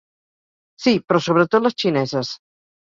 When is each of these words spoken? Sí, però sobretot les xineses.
Sí, 0.85 0.95
però 1.07 1.23
sobretot 1.27 1.69
les 1.69 1.81
xineses. 1.85 2.35